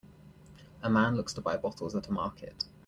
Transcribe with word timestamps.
A 0.81 0.89
man 0.89 1.15
looks 1.15 1.31
to 1.33 1.41
buy 1.41 1.57
bottles 1.57 1.95
at 1.95 2.07
a 2.07 2.11
market. 2.11 2.65